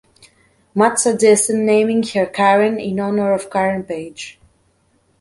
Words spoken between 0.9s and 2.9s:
suggested naming her Karen